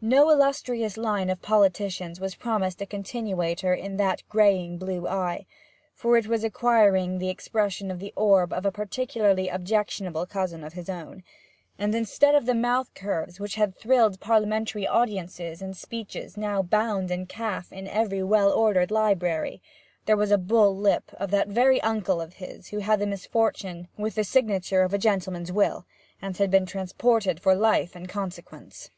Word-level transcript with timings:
No 0.00 0.30
illustrious 0.30 0.96
line 0.96 1.28
of 1.28 1.42
politicians 1.42 2.20
was 2.20 2.36
promised 2.36 2.80
a 2.80 2.86
continuator 2.86 3.74
in 3.74 3.96
that 3.96 4.22
graying 4.28 4.78
blue 4.78 5.08
eye, 5.08 5.46
for 5.92 6.16
it 6.16 6.28
was 6.28 6.44
acquiring 6.44 7.18
the 7.18 7.28
expression 7.28 7.90
of 7.90 7.98
the 7.98 8.12
orb 8.14 8.52
of 8.52 8.64
a 8.64 8.70
particularly 8.70 9.48
objectionable 9.48 10.26
cousin 10.26 10.62
of 10.62 10.74
his 10.74 10.88
own; 10.88 11.24
and, 11.76 11.92
instead 11.92 12.36
of 12.36 12.46
the 12.46 12.54
mouth 12.54 12.94
curves 12.94 13.40
which 13.40 13.56
had 13.56 13.74
thrilled 13.76 14.20
Parliamentary 14.20 14.86
audiences 14.86 15.60
in 15.60 15.74
speeches 15.74 16.36
now 16.36 16.62
bound 16.62 17.10
in 17.10 17.26
calf 17.26 17.72
in 17.72 17.88
every 17.88 18.22
well 18.22 18.52
ordered 18.52 18.92
library, 18.92 19.60
there 20.04 20.16
was 20.16 20.30
the 20.30 20.38
bull 20.38 20.76
lip 20.76 21.10
of 21.14 21.32
that 21.32 21.48
very 21.48 21.80
uncle 21.80 22.20
of 22.20 22.34
his 22.34 22.68
who 22.68 22.76
had 22.76 22.84
had 22.84 22.98
the 23.00 23.06
misfortune 23.08 23.88
with 23.98 24.14
the 24.14 24.22
signature 24.22 24.82
of 24.82 24.94
a 24.94 24.98
gentleman's 24.98 25.50
will, 25.50 25.84
and 26.22 26.36
had 26.36 26.48
been 26.48 26.64
transported 26.64 27.40
for 27.40 27.56
life 27.56 27.96
in 27.96 28.06
consequence. 28.06 28.90